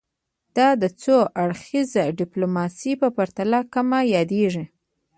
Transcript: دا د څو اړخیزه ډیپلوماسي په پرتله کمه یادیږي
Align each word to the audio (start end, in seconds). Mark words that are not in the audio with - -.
دا 0.57 0.69
د 0.81 0.83
څو 1.01 1.17
اړخیزه 1.43 2.03
ډیپلوماسي 2.19 2.93
په 3.01 3.07
پرتله 3.17 3.59
کمه 3.73 3.99
یادیږي 4.15 4.65